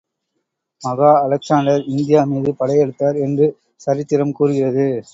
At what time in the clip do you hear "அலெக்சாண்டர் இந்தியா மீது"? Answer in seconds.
1.23-2.51